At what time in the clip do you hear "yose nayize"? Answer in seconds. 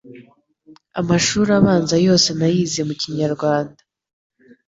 2.07-2.81